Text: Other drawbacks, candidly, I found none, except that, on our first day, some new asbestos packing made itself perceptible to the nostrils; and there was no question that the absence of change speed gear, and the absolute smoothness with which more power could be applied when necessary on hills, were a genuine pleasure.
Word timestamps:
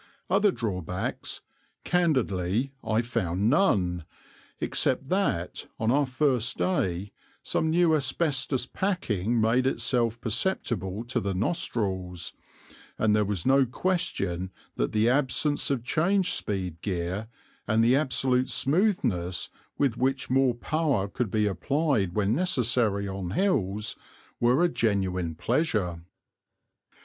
Other 0.31 0.49
drawbacks, 0.51 1.41
candidly, 1.83 2.71
I 2.83 3.03
found 3.03 3.51
none, 3.51 4.03
except 4.59 5.09
that, 5.09 5.67
on 5.79 5.91
our 5.91 6.07
first 6.07 6.57
day, 6.57 7.11
some 7.43 7.69
new 7.69 7.93
asbestos 7.93 8.65
packing 8.65 9.39
made 9.39 9.67
itself 9.67 10.19
perceptible 10.19 11.03
to 11.03 11.19
the 11.19 11.35
nostrils; 11.35 12.33
and 12.97 13.15
there 13.15 13.23
was 13.23 13.45
no 13.45 13.63
question 13.67 14.49
that 14.75 14.91
the 14.91 15.07
absence 15.07 15.69
of 15.69 15.83
change 15.83 16.31
speed 16.31 16.81
gear, 16.81 17.27
and 17.67 17.83
the 17.83 17.95
absolute 17.95 18.49
smoothness 18.49 19.49
with 19.77 19.97
which 19.97 20.31
more 20.31 20.55
power 20.55 21.07
could 21.07 21.29
be 21.29 21.45
applied 21.45 22.15
when 22.15 22.33
necessary 22.33 23.07
on 23.07 23.29
hills, 23.37 23.95
were 24.39 24.63
a 24.63 24.67
genuine 24.67 25.35
pleasure. 25.35 26.01